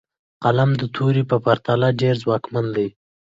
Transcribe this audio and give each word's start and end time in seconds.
قلم 0.43 0.69
د 0.81 0.83
تورې 0.95 1.23
په 1.31 1.37
پرتله 1.45 1.87
ډېر 2.01 2.15
ځواکمن 2.23 2.65
دی. 2.75 2.87